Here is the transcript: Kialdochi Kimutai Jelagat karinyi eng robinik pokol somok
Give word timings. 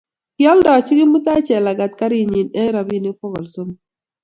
Kialdochi 0.35 0.93
Kimutai 0.97 1.41
Jelagat 1.47 1.91
karinyi 1.99 2.41
eng 2.59 2.71
robinik 2.75 3.15
pokol 3.19 3.45
somok 3.53 3.79